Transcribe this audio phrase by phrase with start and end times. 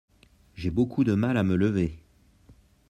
[0.55, 1.99] J'ai beaucoup de mal à me lever.